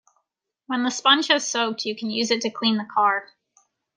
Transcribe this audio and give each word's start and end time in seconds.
When 0.65 0.81
the 0.81 0.89
sponge 0.89 1.27
has 1.27 1.47
soaked, 1.47 1.85
you 1.85 1.95
can 1.95 2.09
use 2.09 2.31
it 2.31 2.41
to 2.41 2.49
clean 2.49 2.77
the 2.77 2.87
car. 2.91 3.27